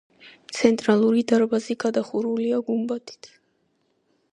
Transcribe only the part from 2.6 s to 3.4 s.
გუმბათით.